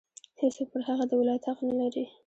هېڅوک 0.39 0.67
پر 0.73 0.81
هغه 0.89 1.03
د 1.07 1.11
ولایت 1.19 1.43
حق 1.49 1.59
نه 1.67 1.75
لري. 1.81 2.03